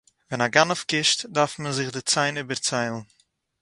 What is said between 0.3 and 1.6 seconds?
װען אַ גנבֿ קושט, דאַרף